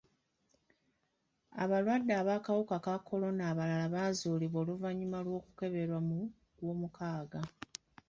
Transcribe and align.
Abalwadde 1.63 2.13
b'akawuka 2.27 2.75
ka 2.85 2.95
kolona 3.07 3.43
abalala 3.51 3.85
baazuulibwa 3.93 4.57
oluvannyuma 4.63 5.17
lw'okukeberebwa 5.25 5.99
mu 6.07 6.19
gw'omukaaga. 6.57 7.41